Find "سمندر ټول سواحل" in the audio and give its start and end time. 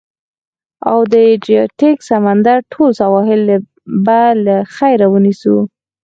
2.09-3.41